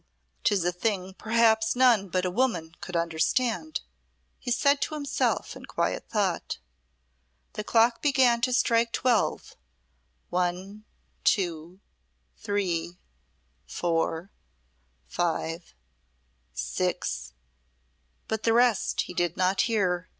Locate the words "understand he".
2.95-4.49